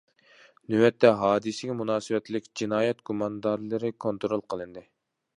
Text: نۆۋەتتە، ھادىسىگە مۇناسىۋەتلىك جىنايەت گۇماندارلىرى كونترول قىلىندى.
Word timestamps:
نۆۋەتتە، 0.73 1.09
ھادىسىگە 1.17 1.75
مۇناسىۋەتلىك 1.81 2.47
جىنايەت 2.61 3.03
گۇماندارلىرى 3.09 3.93
كونترول 4.07 4.43
قىلىندى. 4.55 4.83